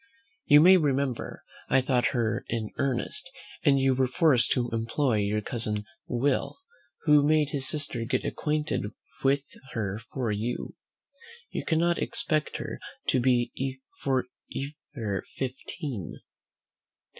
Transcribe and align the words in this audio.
You 0.47 0.61
may 0.61 0.77
remember 0.77 1.43
I 1.69 1.79
thought 1.79 2.07
her 2.07 2.43
in 2.47 2.71
earnest, 2.79 3.29
and 3.63 3.79
you 3.79 3.93
were 3.93 4.07
forced 4.07 4.51
to 4.53 4.67
employ 4.71 5.17
your 5.17 5.41
cousin 5.41 5.85
Will, 6.07 6.57
who 7.03 7.21
made 7.21 7.51
his 7.51 7.67
sister 7.67 8.03
get 8.03 8.25
acquainted 8.25 8.93
with 9.23 9.43
her 9.73 9.99
for 10.11 10.31
you. 10.31 10.75
You 11.51 11.63
cannot 11.65 11.99
expect 11.99 12.57
her 12.57 12.79
to 13.09 13.19
be 13.19 13.79
for 13.99 14.25
ever 14.95 15.23
fifteen." 15.35 16.19